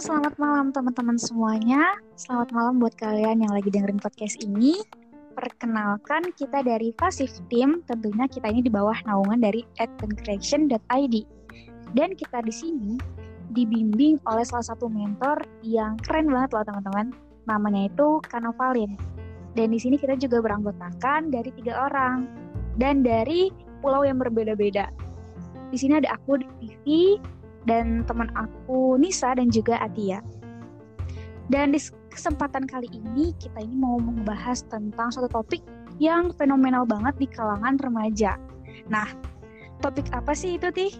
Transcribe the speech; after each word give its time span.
selamat 0.00 0.40
malam 0.40 0.72
teman-teman 0.72 1.20
semuanya. 1.20 1.92
Selamat 2.16 2.56
malam 2.56 2.80
buat 2.80 2.96
kalian 2.96 3.44
yang 3.44 3.52
lagi 3.52 3.68
dengerin 3.68 4.00
podcast 4.00 4.40
ini. 4.40 4.80
Perkenalkan 5.36 6.32
kita 6.40 6.64
dari 6.64 6.96
Pasif 6.96 7.28
Team, 7.52 7.84
tentunya 7.84 8.24
kita 8.24 8.48
ini 8.48 8.64
di 8.64 8.72
bawah 8.72 8.96
naungan 9.04 9.44
dari 9.44 9.60
adventcreation.id. 9.76 11.16
Dan 11.92 12.16
kita 12.16 12.40
di 12.40 12.48
sini 12.48 12.96
dibimbing 13.52 14.16
oleh 14.24 14.40
salah 14.40 14.72
satu 14.72 14.88
mentor 14.88 15.44
yang 15.60 16.00
keren 16.00 16.32
banget 16.32 16.56
loh 16.56 16.64
teman-teman. 16.64 17.12
Namanya 17.44 17.92
itu 17.92 18.24
Kanovalin. 18.24 18.96
Dan 19.52 19.68
di 19.68 19.76
sini 19.76 20.00
kita 20.00 20.16
juga 20.16 20.40
beranggotakan 20.40 21.28
dari 21.28 21.52
tiga 21.60 21.76
orang 21.76 22.24
dan 22.80 23.04
dari 23.04 23.52
pulau 23.84 24.08
yang 24.08 24.16
berbeda-beda. 24.16 24.88
Di 25.68 25.76
sini 25.76 26.00
ada 26.00 26.16
aku, 26.16 26.40
Vivi, 26.56 27.20
dan 27.68 28.06
teman 28.08 28.32
aku 28.38 28.96
Nisa 28.96 29.36
dan 29.36 29.52
juga 29.52 29.80
Atia. 29.80 30.24
Dan 31.50 31.74
di 31.74 31.80
kesempatan 32.14 32.70
kali 32.70 32.86
ini 32.94 33.34
kita 33.42 33.58
ini 33.58 33.74
mau 33.74 33.98
membahas 33.98 34.62
tentang 34.70 35.10
suatu 35.10 35.42
topik 35.42 35.60
yang 35.98 36.30
fenomenal 36.38 36.86
banget 36.86 37.18
di 37.18 37.26
kalangan 37.26 37.76
remaja. 37.82 38.38
Nah, 38.86 39.10
topik 39.82 40.08
apa 40.14 40.32
sih 40.32 40.56
itu, 40.56 40.70
Tih? 40.70 40.94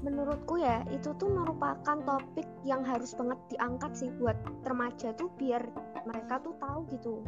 Menurutku 0.00 0.56
ya, 0.56 0.80
itu 0.88 1.12
tuh 1.20 1.28
merupakan 1.28 2.00
topik 2.00 2.48
yang 2.64 2.80
harus 2.80 3.12
banget 3.12 3.36
diangkat 3.52 3.92
sih 3.92 4.08
buat 4.16 4.36
remaja 4.64 5.12
tuh 5.12 5.28
biar 5.36 5.60
mereka 6.08 6.40
tuh 6.40 6.56
tahu 6.56 6.88
gitu 6.88 7.20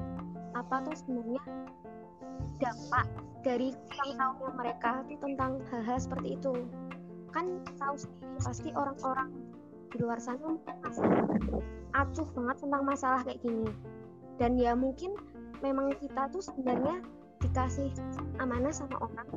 apa 0.52 0.84
tuh 0.84 0.96
sebenarnya 0.96 1.42
dampak 2.60 3.06
dari 3.42 3.74
yang 3.74 4.12
tahunya 4.16 4.50
mereka 4.54 4.90
tuh 5.08 5.18
tentang 5.18 5.52
hal-hal 5.72 5.98
seperti 5.98 6.38
itu 6.38 6.52
kan 7.32 7.60
tahu 7.80 7.96
sendiri 7.96 8.38
pasti 8.40 8.68
orang-orang 8.76 9.28
di 9.92 9.96
luar 10.00 10.20
sana 10.20 10.56
masih 10.84 11.04
acuh 11.92 12.28
banget 12.32 12.56
tentang 12.64 12.82
masalah 12.84 13.20
kayak 13.24 13.40
gini 13.44 13.68
dan 14.40 14.56
ya 14.56 14.72
mungkin 14.72 15.12
memang 15.60 15.92
kita 16.00 16.28
tuh 16.32 16.40
sebenarnya 16.40 17.04
dikasih 17.42 17.90
amanah 18.38 18.70
sama 18.70 18.96
orang 19.02 19.28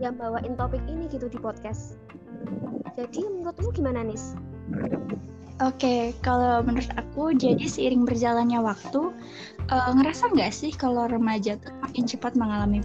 yang 0.00 0.16
bawain 0.16 0.56
topik 0.56 0.80
ini 0.88 1.06
gitu 1.12 1.30
di 1.30 1.38
podcast 1.38 2.00
jadi 2.98 3.20
menurutmu 3.30 3.70
gimana 3.72 4.02
Nis? 4.02 4.34
Oke, 5.60 6.16
kalau 6.24 6.64
menurut 6.64 6.88
aku 6.96 7.36
jadi 7.36 7.60
seiring 7.68 8.08
berjalannya 8.08 8.64
waktu 8.64 9.12
uh, 9.68 9.92
ngerasa 9.92 10.32
nggak 10.32 10.52
sih 10.52 10.72
kalau 10.72 11.04
remaja 11.04 11.60
tuh 11.60 11.72
makin 11.84 12.08
cepat 12.08 12.32
mengalami 12.32 12.80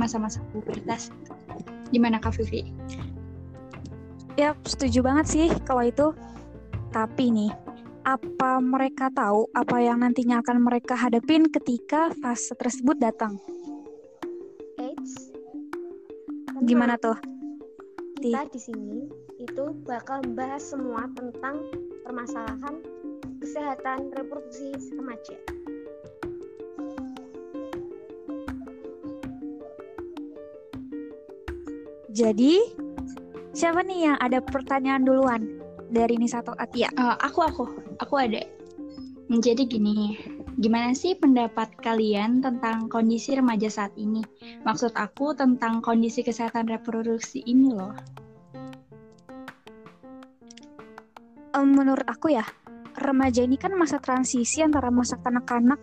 masa-masa 0.00 0.40
pubertas? 0.52 1.12
Gimana 1.92 2.16
Kak 2.16 2.40
Vivi? 2.40 2.72
Ya, 4.34 4.58
setuju 4.66 5.06
banget 5.06 5.26
sih 5.30 5.46
kalau 5.62 5.86
itu. 5.86 6.10
Tapi 6.90 7.30
nih, 7.30 7.54
apa 8.02 8.58
mereka 8.58 9.06
tahu 9.14 9.46
apa 9.54 9.78
yang 9.78 10.02
nantinya 10.02 10.42
akan 10.42 10.58
mereka 10.58 10.98
hadapin 10.98 11.46
ketika 11.46 12.10
fase 12.18 12.50
tersebut 12.58 12.98
datang? 12.98 13.38
Eits. 14.82 15.30
Gimana 16.66 16.98
tuh? 16.98 17.14
Kita 18.18 18.50
di 18.50 18.58
sini 18.58 19.06
itu 19.38 19.70
bakal 19.86 20.26
membahas 20.26 20.62
semua 20.66 21.06
tentang 21.14 21.62
permasalahan 22.02 22.82
kesehatan 23.38 24.10
reproduksi 24.18 24.74
remaja. 24.98 25.38
Jadi, 32.14 32.83
Siapa 33.54 33.86
nih 33.86 34.10
yang 34.10 34.18
ada 34.18 34.42
pertanyaan 34.42 35.06
duluan 35.06 35.62
dari 35.86 36.18
Nisa 36.18 36.42
atau 36.42 36.58
Atia? 36.58 36.90
Uh, 36.98 37.14
aku 37.22 37.38
aku 37.46 37.64
aku 38.02 38.14
ada. 38.18 38.42
Jadi 39.30 39.70
gini, 39.70 40.18
gimana 40.58 40.90
sih 40.90 41.14
pendapat 41.14 41.70
kalian 41.78 42.42
tentang 42.42 42.90
kondisi 42.90 43.38
remaja 43.38 43.70
saat 43.70 43.94
ini? 43.94 44.26
Maksud 44.66 44.98
aku 44.98 45.38
tentang 45.38 45.78
kondisi 45.86 46.26
kesehatan 46.26 46.66
reproduksi 46.66 47.46
ini 47.46 47.70
loh. 47.70 47.94
Um, 51.54 51.78
menurut 51.78 52.10
aku 52.10 52.34
ya, 52.34 52.42
remaja 52.98 53.46
ini 53.46 53.54
kan 53.54 53.70
masa 53.78 54.02
transisi 54.02 54.66
antara 54.66 54.90
masa 54.90 55.14
kanak-kanak 55.22 55.78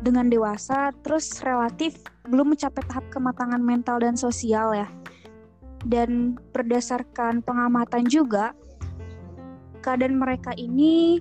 dengan 0.00 0.32
dewasa, 0.32 0.96
terus 1.04 1.44
relatif 1.44 2.00
belum 2.24 2.56
mencapai 2.56 2.80
tahap 2.88 3.04
kematangan 3.12 3.60
mental 3.60 4.00
dan 4.00 4.16
sosial 4.16 4.72
ya 4.72 4.88
dan 5.86 6.38
berdasarkan 6.54 7.42
pengamatan 7.42 8.06
juga 8.06 8.54
keadaan 9.82 10.18
mereka 10.18 10.54
ini 10.54 11.18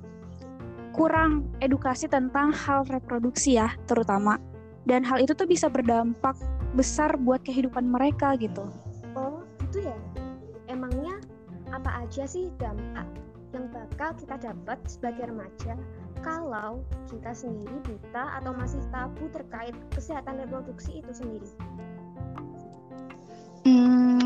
kurang 0.94 1.50
edukasi 1.64 2.06
tentang 2.06 2.54
hal 2.54 2.86
reproduksi 2.92 3.58
ya 3.58 3.74
terutama 3.90 4.38
dan 4.86 5.02
hal 5.06 5.22
itu 5.22 5.34
tuh 5.34 5.48
bisa 5.48 5.72
berdampak 5.72 6.38
besar 6.76 7.16
buat 7.20 7.44
kehidupan 7.44 7.90
mereka 7.90 8.38
gitu. 8.38 8.70
Oh 9.18 9.44
itu 9.70 9.84
ya 9.84 9.98
emangnya 10.72 11.20
apa 11.72 12.06
aja 12.06 12.28
sih 12.28 12.52
dampak 12.60 13.08
yang 13.52 13.68
bakal 13.72 14.16
kita 14.16 14.36
dapat 14.40 14.80
sebagai 14.88 15.28
remaja 15.28 15.76
kalau 16.24 16.86
kita 17.10 17.34
sendiri 17.34 17.76
buta 17.84 18.40
atau 18.40 18.52
masih 18.56 18.80
tabu 18.94 19.26
terkait 19.34 19.76
kesehatan 19.92 20.40
reproduksi 20.40 21.04
itu 21.04 21.12
sendiri? 21.12 21.50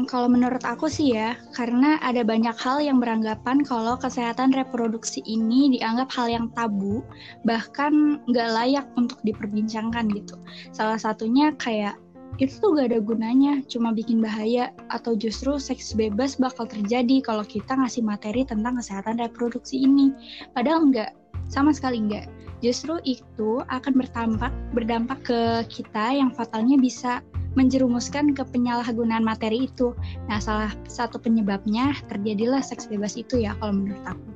Kalau 0.05 0.29
menurut 0.29 0.61
aku 0.63 0.85
sih 0.85 1.17
ya, 1.17 1.33
karena 1.57 1.97
ada 1.99 2.21
banyak 2.21 2.53
hal 2.55 2.77
yang 2.79 3.01
beranggapan 3.01 3.65
kalau 3.65 3.97
kesehatan 3.97 4.53
reproduksi 4.53 5.25
ini 5.25 5.75
dianggap 5.77 6.13
hal 6.13 6.29
yang 6.29 6.45
tabu, 6.53 7.01
bahkan 7.43 8.21
nggak 8.29 8.49
layak 8.53 8.85
untuk 8.95 9.17
diperbincangkan 9.25 10.07
gitu. 10.13 10.37
Salah 10.71 11.01
satunya 11.01 11.51
kayak 11.57 11.97
itu 12.35 12.59
tuh 12.59 12.75
gak 12.75 12.91
ada 12.91 12.99
gunanya, 12.99 13.63
cuma 13.71 13.95
bikin 13.95 14.19
bahaya, 14.19 14.75
atau 14.91 15.15
justru 15.15 15.55
seks 15.55 15.95
bebas 15.95 16.35
bakal 16.35 16.67
terjadi 16.67 17.23
kalau 17.23 17.47
kita 17.47 17.79
ngasih 17.79 18.03
materi 18.03 18.43
tentang 18.43 18.75
kesehatan 18.75 19.23
reproduksi 19.23 19.87
ini. 19.87 20.11
Padahal 20.51 20.91
enggak, 20.91 21.15
sama 21.47 21.71
sekali 21.71 22.03
enggak. 22.03 22.27
Justru 22.59 22.99
itu 23.07 23.63
akan 23.71 23.93
berdampak 23.95 24.51
berdampak 24.75 25.19
ke 25.23 25.39
kita 25.71 26.15
yang 26.15 26.31
fatalnya 26.31 26.75
bisa 26.75 27.23
menjerumuskan 27.55 28.35
ke 28.35 28.43
penyalahgunaan 28.47 29.23
materi 29.23 29.67
itu. 29.71 29.95
Nah, 30.27 30.39
salah 30.39 30.71
satu 30.85 31.17
penyebabnya 31.17 31.95
terjadilah 32.11 32.61
seks 32.61 32.85
bebas 32.91 33.15
itu 33.15 33.41
ya 33.41 33.55
kalau 33.57 33.79
menurut 33.81 34.03
aku. 34.05 34.29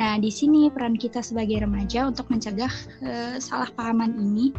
Nah, 0.00 0.16
di 0.16 0.32
sini 0.32 0.72
peran 0.72 0.96
kita 0.96 1.20
sebagai 1.20 1.60
remaja 1.60 2.08
untuk 2.08 2.28
mencegah 2.32 2.72
uh, 3.04 3.36
salah 3.40 3.68
pahaman 3.76 4.16
ini 4.16 4.52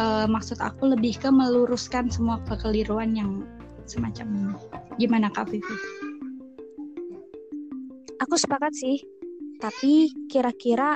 uh, 0.00 0.26
maksud 0.28 0.60
aku 0.60 0.92
lebih 0.92 1.16
ke 1.16 1.28
meluruskan 1.28 2.08
semua 2.08 2.40
kekeliruan 2.48 3.16
yang 3.16 3.44
semacam 3.88 4.26
ini. 4.32 4.54
Gimana 5.00 5.32
Kak 5.32 5.48
Vivi? 5.48 5.76
Aku 8.20 8.34
sepakat 8.36 8.74
sih. 8.74 9.00
Tapi 9.58 10.12
kira-kira 10.30 10.94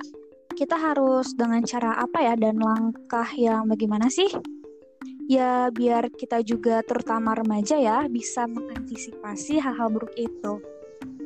kita 0.54 0.76
harus 0.78 1.34
dengan 1.34 1.64
cara 1.64 1.98
apa 1.98 2.22
ya 2.22 2.34
dan 2.38 2.60
langkah 2.60 3.26
yang 3.34 3.66
bagaimana 3.66 4.06
sih? 4.12 4.28
Ya 5.30 5.70
biar 5.70 6.10
kita 6.14 6.42
juga 6.42 6.82
terutama 6.82 7.34
remaja 7.36 7.78
ya 7.78 8.06
bisa 8.10 8.46
mengantisipasi 8.46 9.58
hal-hal 9.62 9.90
buruk 9.90 10.12
itu. 10.18 10.62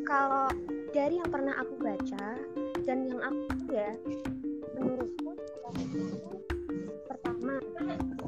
Kalau 0.06 0.48
dari 0.92 1.18
yang 1.20 1.30
pernah 1.30 1.54
aku 1.60 1.74
baca 1.80 2.26
dan 2.86 2.98
yang 3.08 3.20
aku 3.20 3.42
ya 3.72 3.92
menurutku 4.78 5.30
pertama 7.10 7.58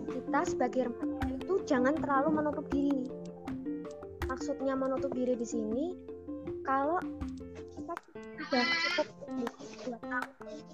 kita 0.09 0.41
sebagai 0.45 0.83
remaja 0.91 1.29
itu 1.33 1.55
jangan 1.65 1.95
terlalu 1.97 2.29
menutup 2.43 2.67
diri. 2.73 3.07
Maksudnya 4.29 4.77
menutup 4.77 5.15
diri 5.17 5.33
di 5.39 5.47
sini 5.47 5.85
kalau 6.67 7.01
kita 7.79 7.95
sudah 8.37 8.65
cukup 8.67 9.07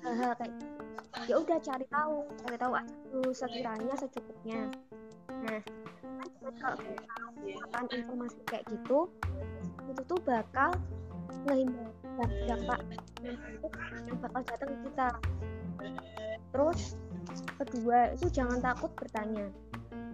hal-hal 0.02 0.32
kayak 0.40 0.55
ya 1.25 1.41
udah 1.41 1.59
cari 1.61 1.87
tahu 1.88 2.17
cari 2.44 2.56
tahu 2.61 2.73
aja 2.76 3.21
sekiranya 3.32 3.94
secukupnya. 3.97 4.61
Nah 5.44 5.61
kalau 6.61 6.76
kita 7.44 7.97
informasi 8.00 8.38
kayak 8.49 8.65
gitu 8.69 9.09
itu 9.88 10.03
tuh 10.05 10.21
bakal 10.25 10.73
ngehindar 11.44 12.31
dampak 12.49 12.81
yang 13.25 14.19
bakal 14.21 14.41
datang 14.44 14.69
ke 14.73 14.79
kita. 14.88 15.09
Terus 16.53 16.81
kedua 17.61 17.99
itu 18.15 18.26
jangan 18.32 18.61
takut 18.61 18.91
bertanya. 18.97 19.49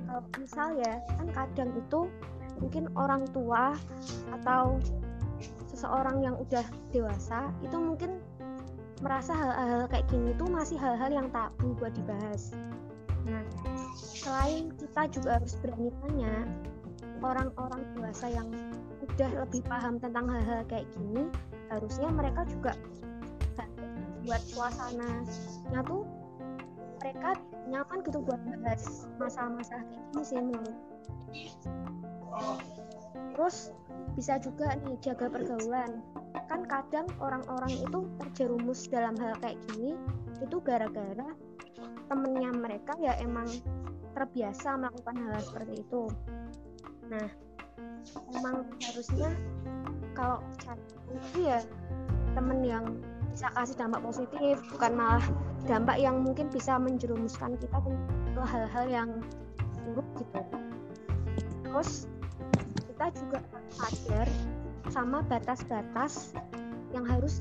Kalau 0.06 0.22
misal 0.38 0.68
ya 0.78 0.98
kan 1.18 1.28
kadang 1.30 1.70
itu 1.78 2.00
mungkin 2.58 2.90
orang 2.98 3.24
tua 3.30 3.74
atau 4.40 4.78
seseorang 5.70 6.20
yang 6.20 6.36
udah 6.36 6.66
dewasa 6.92 7.48
itu 7.62 7.76
mungkin 7.78 8.20
merasa 9.00 9.32
hal-hal 9.32 9.88
kayak 9.88 10.06
gini 10.12 10.36
tuh 10.36 10.48
masih 10.48 10.76
hal-hal 10.76 11.10
yang 11.12 11.28
tabu 11.32 11.72
buat 11.80 11.92
dibahas. 11.96 12.52
Nah, 13.24 13.44
selain 13.96 14.72
kita 14.76 15.08
juga 15.12 15.40
harus 15.40 15.56
berani 15.60 15.92
tanya 16.04 16.34
orang-orang 17.20 17.84
dewasa 17.96 18.32
yang 18.32 18.48
udah 19.04 19.30
lebih 19.44 19.60
paham 19.68 20.00
tentang 20.00 20.24
hal-hal 20.28 20.64
kayak 20.68 20.88
gini, 20.96 21.28
harusnya 21.68 22.08
mereka 22.12 22.44
juga 22.48 22.72
buat 24.24 24.42
suasananya 24.44 25.80
tuh 25.88 26.04
mereka 27.00 27.32
nyaman 27.72 27.98
gitu 28.04 28.20
buat 28.20 28.40
bahas 28.60 29.08
masalah-masalah 29.16 29.84
kayak 29.88 30.04
gini 30.12 30.22
sih 30.24 30.36
menurut 30.36 30.76
terus 33.34 33.72
bisa 34.14 34.36
juga 34.42 34.74
nih 34.84 34.98
jaga 35.00 35.30
pergaulan. 35.30 36.02
Kan 36.50 36.66
kadang 36.66 37.06
orang-orang 37.22 37.72
itu 37.72 38.06
terjerumus 38.18 38.90
dalam 38.90 39.14
hal 39.18 39.38
kayak 39.38 39.58
gini 39.70 39.94
itu 40.40 40.56
gara-gara 40.64 41.30
temennya 42.10 42.50
mereka 42.50 42.98
ya 42.98 43.14
emang 43.22 43.46
terbiasa 44.18 44.74
melakukan 44.74 45.16
hal, 45.30 45.38
seperti 45.40 45.84
itu. 45.86 46.02
Nah 47.06 47.28
emang 48.34 48.66
harusnya 48.82 49.30
kalau 50.16 50.42
cari 50.58 50.82
itu 51.10 51.38
ya 51.46 51.62
temen 52.34 52.60
yang 52.66 52.84
bisa 53.30 53.46
kasih 53.54 53.78
dampak 53.78 54.02
positif 54.02 54.58
bukan 54.74 54.92
malah 54.98 55.24
dampak 55.70 56.02
yang 56.02 56.18
mungkin 56.22 56.50
bisa 56.50 56.74
menjerumuskan 56.82 57.54
kita 57.62 57.78
ke 58.34 58.42
hal-hal 58.42 58.86
yang 58.90 59.10
buruk 59.86 60.06
gitu. 60.18 60.40
Terus 61.62 62.10
kita 63.00 63.16
juga 63.16 63.40
sadar 63.72 64.28
sama 64.92 65.24
batas-batas 65.24 66.36
yang 66.92 67.08
harus 67.08 67.40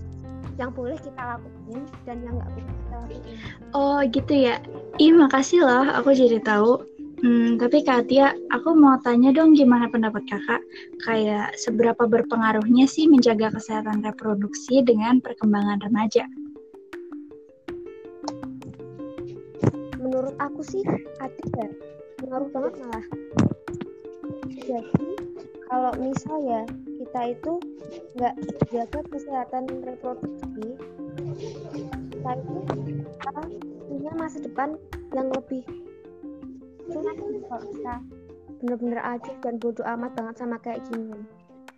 yang 0.56 0.72
boleh 0.72 0.96
kita 1.04 1.20
lakukan 1.20 1.84
dan 2.08 2.24
yang 2.24 2.40
nggak 2.40 2.48
boleh 2.56 2.64
kita 2.64 2.96
lakukan. 2.96 3.36
Oh 3.76 4.00
gitu 4.08 4.34
ya. 4.40 4.64
Ih 5.04 5.12
makasih 5.12 5.68
loh, 5.68 5.84
aku 6.00 6.16
jadi 6.16 6.40
tahu. 6.48 6.80
Hmm, 7.20 7.60
tapi 7.60 7.84
Kak 7.84 8.08
Tia, 8.08 8.32
aku 8.56 8.72
mau 8.72 8.96
tanya 9.04 9.36
dong 9.36 9.52
gimana 9.52 9.92
pendapat 9.92 10.24
kakak? 10.32 10.64
Kayak 11.04 11.52
seberapa 11.60 12.08
berpengaruhnya 12.08 12.88
sih 12.88 13.12
menjaga 13.12 13.52
kesehatan 13.52 14.00
reproduksi 14.00 14.80
dengan 14.80 15.20
perkembangan 15.20 15.84
remaja? 15.84 16.24
Menurut 20.00 20.40
aku 20.40 20.64
sih, 20.64 20.88
ada 21.20 21.44
ya, 21.60 21.68
pengaruh 22.24 22.48
banget 22.56 22.74
malah. 22.80 23.06
Jadi, 24.64 25.10
kalau 25.70 25.92
misal 26.02 26.38
ya 26.44 26.62
kita 27.00 27.22
itu 27.38 27.54
nggak 28.18 28.36
jaga 28.74 29.00
kesehatan 29.14 29.64
reproduksi 29.86 30.76
kita 32.10 32.32
itu 32.36 32.60
kita 33.06 33.42
punya 33.88 34.12
masa 34.18 34.38
depan 34.44 34.76
yang 35.14 35.30
lebih 35.30 35.64
sulit 36.90 37.44
kalau 37.46 37.66
kita 37.70 37.96
bener-bener 38.60 39.00
aja 39.00 39.32
dan 39.40 39.56
bodoh 39.62 39.88
amat 39.88 40.12
banget 40.20 40.36
sama 40.36 40.60
kayak 40.60 40.84
gini. 40.92 41.16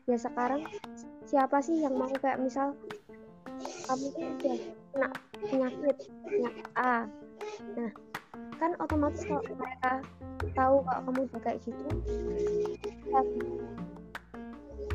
Ya 0.10 0.18
sekarang 0.18 0.66
siapa 1.30 1.62
sih 1.62 1.78
yang 1.78 1.94
mau 1.94 2.10
kayak 2.10 2.42
misal 2.42 2.74
kamu 3.86 4.08
udah 4.18 4.58
kena 4.92 5.10
penyakit 5.46 5.98
penyakit 6.26 6.68
A? 6.74 7.06
Nah 7.78 7.92
kan 8.62 8.78
otomatis 8.78 9.26
kalau 9.26 9.42
mereka 9.58 10.06
tahu 10.54 10.76
kalau 10.86 11.02
kamu 11.10 11.20
udah 11.26 11.42
kayak 11.42 11.60
gitu 11.66 11.90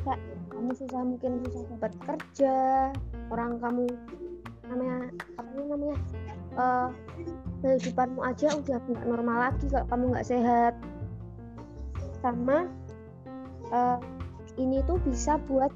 kayak 0.07 0.23
kamu 0.55 0.71
susah 0.79 1.03
mungkin 1.03 1.43
susah 1.51 1.67
dapat 1.75 1.93
kerja 2.07 2.57
orang 3.35 3.59
kamu 3.59 3.91
namanya 4.71 5.11
apa 5.35 5.51
namanya 5.59 5.97
uh, 6.55 6.89
kehidupanmu 7.63 8.21
aja 8.23 8.55
udah 8.55 8.79
nggak 8.79 9.07
normal 9.07 9.37
lagi 9.51 9.67
kalau 9.71 9.87
kamu 9.91 10.05
nggak 10.15 10.29
sehat. 10.29 10.75
Sama 12.23 12.67
uh, 13.71 13.99
ini 14.57 14.83
tuh 14.87 14.99
bisa 15.05 15.39
buat 15.47 15.71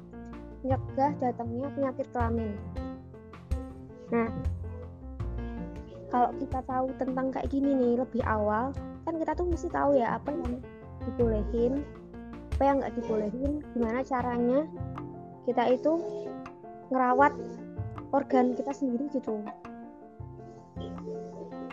mencegah 0.61 1.11
datangnya 1.19 1.67
penyakit 1.73 2.07
kelamin. 2.13 2.53
Nah 4.13 4.27
kalau 6.11 6.29
kita 6.37 6.59
tahu 6.67 6.91
tentang 6.99 7.31
kayak 7.31 7.47
gini 7.49 7.71
nih 7.71 7.93
lebih 8.03 8.21
awal 8.27 8.75
kan 9.07 9.15
kita 9.15 9.31
tuh 9.33 9.47
mesti 9.47 9.71
tahu 9.71 9.95
ya 9.97 10.19
apa 10.19 10.29
yang 10.35 10.59
dibolehin 11.07 11.73
apa 12.59 12.63
yang 12.67 12.75
nggak 12.83 12.93
dibolehin 12.99 13.51
gimana 13.73 14.05
caranya 14.05 14.67
kita 15.49 15.73
itu 15.73 15.97
ngerawat 16.91 17.33
organ 18.11 18.53
kita 18.53 18.75
sendiri 18.75 19.07
gitu. 19.15 19.41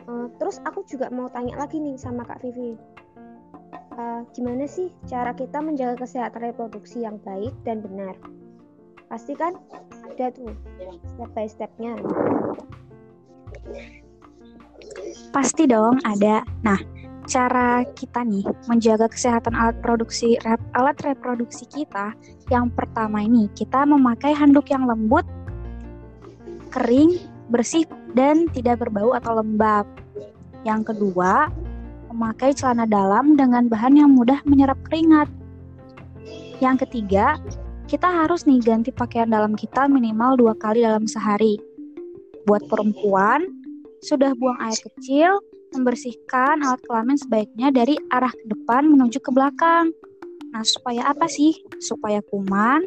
Uh, 0.08 0.32
terus 0.40 0.62
aku 0.64 0.86
juga 0.88 1.12
mau 1.12 1.28
tanya 1.28 1.58
lagi 1.60 1.76
nih 1.82 1.98
sama 2.00 2.24
kak 2.24 2.40
Vivi. 2.40 2.78
Uh, 3.98 4.22
gimana 4.30 4.64
sih 4.64 4.94
cara 5.10 5.34
kita 5.34 5.58
menjaga 5.58 6.06
kesehatan 6.06 6.54
reproduksi 6.54 7.02
yang 7.02 7.18
baik 7.26 7.52
dan 7.66 7.82
benar? 7.82 8.14
Pasti 9.10 9.34
kan 9.34 9.58
ada 10.06 10.30
tuh 10.32 10.54
step 11.12 11.30
by 11.34 11.46
stepnya 11.50 11.92
pasti 15.30 15.68
dong 15.68 16.00
ada. 16.04 16.42
Nah 16.64 16.78
cara 17.28 17.84
kita 17.92 18.24
nih 18.24 18.44
menjaga 18.66 19.04
kesehatan 19.12 19.52
alat 19.52 19.76
produksi 19.84 20.40
rep, 20.40 20.60
alat 20.72 20.96
reproduksi 21.04 21.68
kita 21.68 22.16
yang 22.48 22.72
pertama 22.72 23.20
ini 23.20 23.52
kita 23.52 23.84
memakai 23.84 24.32
handuk 24.32 24.72
yang 24.72 24.88
lembut 24.88 25.28
kering 26.72 27.20
bersih 27.52 27.84
dan 28.16 28.48
tidak 28.52 28.80
berbau 28.80 29.12
atau 29.16 29.40
lembab. 29.40 29.84
Yang 30.64 30.92
kedua 30.92 31.52
memakai 32.08 32.56
celana 32.56 32.88
dalam 32.88 33.36
dengan 33.36 33.68
bahan 33.68 33.94
yang 34.00 34.10
mudah 34.16 34.40
menyerap 34.48 34.80
keringat. 34.88 35.28
Yang 36.58 36.88
ketiga 36.88 37.36
kita 37.88 38.08
harus 38.08 38.44
nih 38.44 38.60
ganti 38.60 38.92
pakaian 38.92 39.32
dalam 39.32 39.56
kita 39.56 39.88
minimal 39.88 40.36
dua 40.36 40.54
kali 40.56 40.84
dalam 40.84 41.08
sehari. 41.08 41.56
Buat 42.44 42.68
perempuan 42.68 43.57
sudah 44.04 44.34
buang 44.38 44.58
air 44.62 44.78
kecil 44.78 45.42
membersihkan 45.76 46.64
alat 46.64 46.80
kelamin 46.86 47.18
sebaiknya 47.20 47.68
dari 47.74 47.98
arah 48.14 48.32
ke 48.32 48.44
depan 48.48 48.88
menuju 48.88 49.20
ke 49.20 49.30
belakang. 49.34 49.92
Nah, 50.54 50.64
supaya 50.64 51.12
apa 51.12 51.28
sih? 51.28 51.52
Supaya 51.78 52.24
kuman 52.24 52.82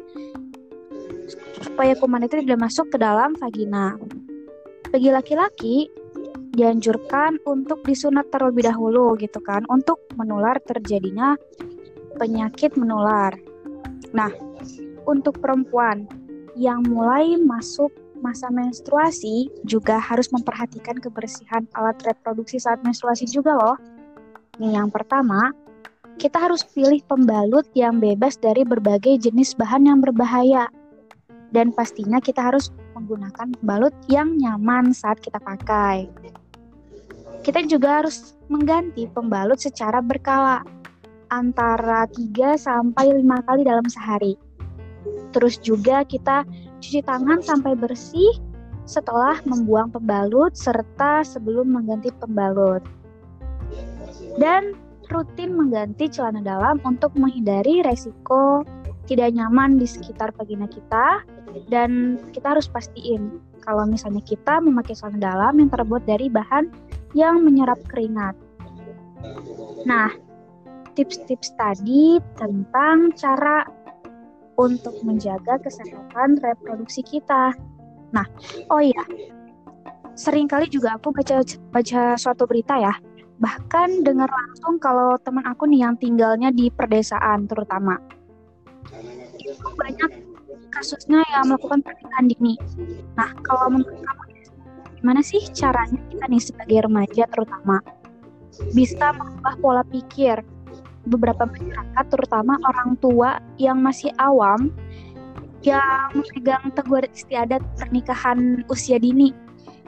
supaya 1.62 1.94
kuman 1.96 2.26
itu 2.26 2.42
tidak 2.44 2.60
masuk 2.60 2.90
ke 2.92 2.98
dalam 3.00 3.38
vagina. 3.38 3.96
Bagi 4.92 5.10
laki-laki 5.14 5.88
dianjurkan 6.52 7.40
untuk 7.48 7.80
disunat 7.88 8.28
terlebih 8.28 8.68
dahulu 8.68 9.16
gitu 9.16 9.40
kan 9.40 9.64
untuk 9.72 10.04
menular 10.20 10.60
terjadinya 10.68 11.40
penyakit 12.20 12.76
menular. 12.76 13.32
Nah, 14.12 14.30
untuk 15.08 15.40
perempuan 15.40 16.12
yang 16.60 16.84
mulai 16.84 17.40
masuk 17.40 17.96
masa 18.22 18.48
menstruasi 18.54 19.50
juga 19.66 19.98
harus 19.98 20.30
memperhatikan 20.30 21.02
kebersihan 21.02 21.66
alat 21.76 21.98
reproduksi 22.06 22.62
saat 22.62 22.80
menstruasi 22.86 23.26
juga 23.28 23.58
loh. 23.58 23.78
Nih 24.62 24.78
yang 24.78 24.94
pertama, 24.94 25.52
kita 26.22 26.38
harus 26.38 26.62
pilih 26.62 27.02
pembalut 27.10 27.66
yang 27.74 27.98
bebas 27.98 28.38
dari 28.38 28.62
berbagai 28.62 29.18
jenis 29.26 29.58
bahan 29.58 29.90
yang 29.90 30.00
berbahaya. 30.00 30.70
Dan 31.52 31.76
pastinya 31.76 32.24
kita 32.24 32.40
harus 32.40 32.72
menggunakan 32.96 33.52
pembalut 33.60 33.92
yang 34.08 34.40
nyaman 34.40 34.96
saat 34.96 35.20
kita 35.20 35.42
pakai. 35.42 36.08
Kita 37.42 37.66
juga 37.66 38.06
harus 38.06 38.38
mengganti 38.48 39.10
pembalut 39.10 39.58
secara 39.58 40.00
berkala, 40.00 40.62
antara 41.32 42.06
3 42.12 42.60
sampai 42.60 43.24
5 43.24 43.48
kali 43.48 43.62
dalam 43.64 43.88
sehari. 43.88 44.36
Terus 45.32 45.60
juga 45.64 46.04
kita 46.04 46.44
Cuci 46.82 47.06
tangan 47.06 47.46
sampai 47.46 47.78
bersih 47.78 48.42
setelah 48.90 49.38
membuang 49.46 49.94
pembalut 49.94 50.58
serta 50.58 51.22
sebelum 51.22 51.70
mengganti 51.70 52.10
pembalut. 52.18 52.82
Dan 54.42 54.74
rutin 55.14 55.54
mengganti 55.54 56.10
celana 56.10 56.42
dalam 56.42 56.82
untuk 56.82 57.14
menghindari 57.14 57.86
resiko 57.86 58.66
tidak 59.06 59.30
nyaman 59.38 59.78
di 59.78 59.86
sekitar 59.86 60.34
vagina 60.34 60.66
kita 60.66 61.22
dan 61.70 62.18
kita 62.34 62.58
harus 62.58 62.66
pastiin 62.66 63.38
kalau 63.62 63.86
misalnya 63.86 64.26
kita 64.26 64.58
memakai 64.58 64.98
celana 64.98 65.22
dalam 65.22 65.62
yang 65.62 65.70
terbuat 65.70 66.02
dari 66.10 66.34
bahan 66.34 66.66
yang 67.14 67.46
menyerap 67.46 67.78
keringat. 67.94 68.34
Nah, 69.86 70.10
tips-tips 70.98 71.54
tadi 71.62 72.18
tentang 72.42 73.14
cara 73.14 73.70
untuk 74.62 74.94
menjaga 75.02 75.58
kesehatan 75.66 76.38
reproduksi 76.42 77.02
kita. 77.02 77.58
Nah, 78.14 78.28
oh 78.70 78.82
iya, 78.84 79.02
sering 80.14 80.46
kali 80.46 80.70
juga 80.70 81.00
aku 81.00 81.10
baca 81.16 81.42
baca 81.74 82.02
suatu 82.20 82.46
berita 82.46 82.78
ya, 82.78 82.94
bahkan 83.42 84.06
dengar 84.06 84.30
langsung 84.30 84.78
kalau 84.78 85.18
teman 85.26 85.44
aku 85.50 85.66
nih 85.66 85.88
yang 85.88 85.96
tinggalnya 85.98 86.54
di 86.54 86.70
perdesaan 86.70 87.50
terutama. 87.50 87.98
Itu 89.42 89.68
banyak 89.74 90.12
kasusnya 90.72 91.26
yang 91.34 91.50
melakukan 91.52 91.82
pernikahan 91.84 92.26
dini. 92.30 92.56
Nah, 93.18 93.34
kalau 93.44 93.74
menurut 93.74 94.00
kamu 94.00 94.24
gimana 95.02 95.26
sih 95.26 95.42
caranya 95.58 95.98
kita 96.14 96.26
nih 96.30 96.44
sebagai 96.46 96.86
remaja 96.86 97.26
terutama 97.34 97.82
bisa 98.78 99.10
mengubah 99.18 99.58
pola 99.58 99.84
pikir 99.90 100.46
beberapa 101.12 101.44
masyarakat 101.44 102.06
terutama 102.08 102.56
orang 102.64 102.96
tua 103.04 103.44
yang 103.60 103.84
masih 103.84 104.10
awam 104.16 104.72
yang 105.62 106.10
memegang 106.18 106.74
teguh 106.74 107.06
istiadat 107.14 107.62
pernikahan 107.78 108.66
usia 108.72 108.98
dini 108.98 109.36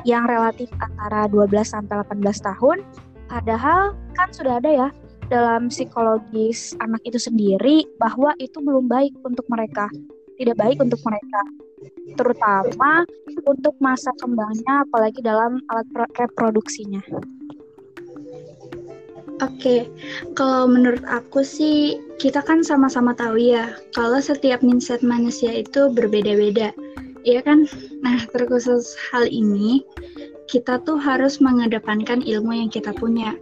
yang 0.06 0.28
relatif 0.28 0.70
antara 0.84 1.26
12 1.32 1.50
sampai 1.66 2.04
18 2.06 2.22
tahun. 2.44 2.78
Padahal 3.32 3.98
kan 4.14 4.30
sudah 4.30 4.62
ada 4.62 4.70
ya 4.70 4.88
dalam 5.32 5.72
psikologis 5.72 6.78
anak 6.84 7.02
itu 7.08 7.18
sendiri 7.18 7.88
bahwa 7.98 8.36
itu 8.38 8.60
belum 8.62 8.86
baik 8.86 9.16
untuk 9.26 9.48
mereka. 9.50 9.90
Tidak 10.38 10.54
baik 10.54 10.78
untuk 10.84 11.02
mereka. 11.02 11.42
Terutama 12.14 13.08
untuk 13.48 13.74
masa 13.82 14.14
kembangnya 14.22 14.86
apalagi 14.86 15.24
dalam 15.24 15.58
alat 15.72 15.88
reproduksinya. 16.20 17.02
Oke, 19.42 19.90
kalau 20.38 20.70
menurut 20.70 21.02
aku 21.10 21.42
sih 21.42 21.98
kita 22.22 22.46
kan 22.46 22.62
sama-sama 22.62 23.18
tahu 23.18 23.42
ya 23.42 23.74
kalau 23.98 24.22
setiap 24.22 24.62
mindset 24.62 25.02
manusia 25.02 25.50
itu 25.50 25.90
berbeda-beda. 25.90 26.70
Iya 27.24 27.42
kan? 27.42 27.66
Nah, 28.04 28.20
terkhusus 28.30 28.94
hal 29.10 29.26
ini 29.32 29.82
kita 30.52 30.84
tuh 30.86 31.00
harus 31.00 31.42
mengedepankan 31.42 32.22
ilmu 32.22 32.54
yang 32.54 32.70
kita 32.70 32.94
punya 32.94 33.34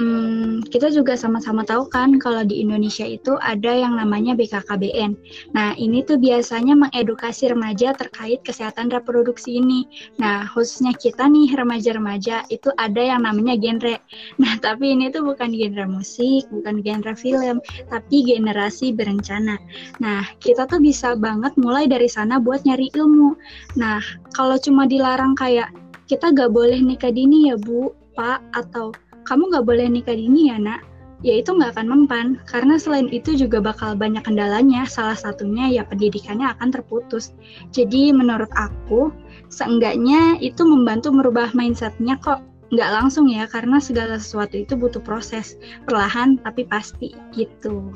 hmm, 0.00 0.64
kita 0.72 0.88
juga 0.88 1.12
sama-sama 1.14 1.60
tahu 1.62 1.84
kan 1.92 2.16
kalau 2.16 2.40
di 2.40 2.64
Indonesia 2.64 3.04
itu 3.04 3.36
ada 3.44 3.68
yang 3.68 4.00
namanya 4.00 4.32
BKKBN. 4.32 5.12
Nah, 5.52 5.76
ini 5.76 6.00
tuh 6.08 6.16
biasanya 6.16 6.72
mengedukasi 6.72 7.52
remaja 7.52 7.92
terkait 7.92 8.40
kesehatan 8.40 8.88
reproduksi 8.88 9.60
ini. 9.60 9.84
Nah, 10.16 10.48
khususnya 10.48 10.96
kita 10.96 11.28
nih 11.28 11.52
remaja-remaja 11.52 12.48
itu 12.48 12.72
ada 12.80 13.02
yang 13.04 13.28
namanya 13.28 13.54
genre. 13.60 14.00
Nah, 14.40 14.56
tapi 14.56 14.96
ini 14.96 15.12
tuh 15.12 15.20
bukan 15.20 15.52
genre 15.52 15.84
musik, 15.84 16.48
bukan 16.48 16.80
genre 16.80 17.12
film, 17.12 17.60
tapi 17.92 18.24
generasi 18.24 18.96
berencana. 18.96 19.60
Nah, 20.00 20.24
kita 20.40 20.64
tuh 20.64 20.80
bisa 20.80 21.12
banget 21.12 21.52
mulai 21.60 21.84
dari 21.84 22.08
sana 22.08 22.40
buat 22.40 22.64
nyari 22.64 22.88
ilmu. 22.96 23.36
Nah, 23.76 24.00
kalau 24.32 24.56
cuma 24.56 24.88
dilarang 24.88 25.36
kayak 25.36 25.68
kita 26.08 26.32
gak 26.32 26.50
boleh 26.56 26.80
nikah 26.80 27.12
dini 27.12 27.52
ya 27.52 27.56
Bu, 27.60 27.92
Pak, 28.16 28.40
atau 28.56 28.96
kamu 29.28 29.52
nggak 29.52 29.66
boleh 29.66 29.86
nikah 29.88 30.16
dini 30.16 30.48
ya 30.52 30.56
nak, 30.56 30.84
ya 31.20 31.40
itu 31.40 31.52
nggak 31.52 31.76
akan 31.76 31.86
mempan. 31.88 32.26
Karena 32.48 32.80
selain 32.80 33.08
itu 33.12 33.36
juga 33.36 33.60
bakal 33.60 33.96
banyak 33.96 34.24
kendalanya. 34.24 34.84
Salah 34.88 35.16
satunya 35.16 35.68
ya 35.68 35.82
pendidikannya 35.86 36.48
akan 36.56 36.68
terputus. 36.72 37.32
Jadi 37.72 38.12
menurut 38.12 38.50
aku 38.56 39.12
seenggaknya 39.52 40.40
itu 40.40 40.64
membantu 40.64 41.12
merubah 41.12 41.52
mindsetnya 41.52 42.16
kok. 42.20 42.44
Nggak 42.70 42.90
langsung 42.94 43.26
ya 43.26 43.50
karena 43.50 43.82
segala 43.82 44.16
sesuatu 44.16 44.54
itu 44.54 44.78
butuh 44.78 45.02
proses. 45.02 45.58
Perlahan 45.84 46.38
tapi 46.40 46.64
pasti 46.66 47.12
gitu. 47.34 47.90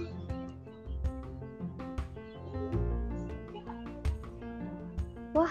Wah 5.34 5.50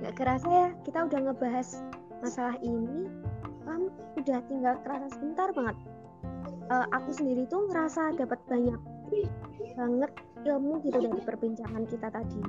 nggak 0.00 0.14
kerasa 0.24 0.48
ya 0.48 0.68
kita 0.88 1.04
udah 1.04 1.20
ngebahas 1.20 1.84
masalah 2.24 2.56
ini 2.64 3.06
kan 3.68 3.82
udah 4.16 4.38
tinggal 4.48 4.74
kerasa 4.82 5.06
sebentar 5.12 5.52
banget. 5.52 5.76
Uh, 6.68 6.86
aku 6.92 7.12
sendiri 7.12 7.44
tuh 7.48 7.68
ngerasa 7.68 8.16
dapat 8.16 8.40
banyak 8.48 8.80
banget 9.76 10.12
ilmu 10.44 10.80
gitu 10.84 10.98
dari 11.00 11.20
perbincangan 11.22 11.84
kita 11.88 12.08
tadi. 12.12 12.40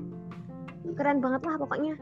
Keren 0.95 1.19
banget 1.19 1.41
lah 1.45 1.55
pokoknya. 1.59 1.93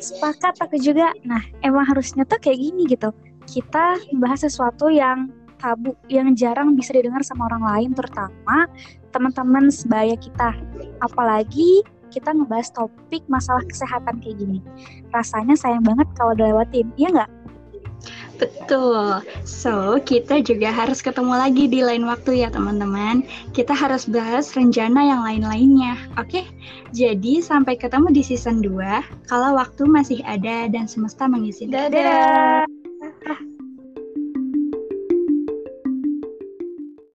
Sepakat 0.00 0.60
aku 0.60 0.76
juga. 0.80 1.12
Nah 1.24 1.40
emang 1.64 1.86
harusnya 1.88 2.24
tuh 2.28 2.40
kayak 2.40 2.60
gini 2.60 2.88
gitu. 2.88 3.12
Kita 3.46 4.00
membahas 4.12 4.48
sesuatu 4.48 4.90
yang 4.90 5.30
tabu 5.56 5.96
yang 6.12 6.36
jarang 6.36 6.76
bisa 6.76 6.92
didengar 6.92 7.24
sama 7.24 7.48
orang 7.48 7.64
lain 7.64 7.90
terutama 7.96 8.68
teman-teman 9.14 9.72
sebaya 9.72 10.14
kita. 10.18 10.52
Apalagi 11.00 11.80
kita 12.16 12.32
ngebahas 12.32 12.72
topik 12.72 13.20
masalah 13.28 13.60
kesehatan 13.68 14.24
kayak 14.24 14.40
gini. 14.40 14.58
Rasanya 15.12 15.52
sayang 15.52 15.84
banget 15.84 16.08
kalau 16.16 16.32
udah 16.32 16.48
lewatin, 16.48 16.88
iya 16.96 17.12
nggak? 17.12 17.30
Betul. 18.36 19.24
So, 19.48 19.96
kita 20.04 20.44
juga 20.44 20.68
harus 20.72 21.00
ketemu 21.00 21.36
lagi 21.36 21.64
di 21.68 21.80
lain 21.80 22.04
waktu 22.04 22.44
ya 22.44 22.48
teman-teman. 22.52 23.24
Kita 23.52 23.72
harus 23.72 24.04
bahas 24.08 24.52
rencana 24.52 25.00
yang 25.04 25.20
lain-lainnya. 25.24 25.96
Oke? 26.20 26.44
Jadi, 26.92 27.40
sampai 27.40 27.80
ketemu 27.80 28.12
di 28.12 28.22
season 28.24 28.60
2 28.60 29.28
kalau 29.28 29.56
waktu 29.56 29.88
masih 29.88 30.20
ada 30.24 30.68
dan 30.68 30.84
semesta 30.88 31.28
mengizinkan. 31.28 31.92
Dadah. 31.92 32.64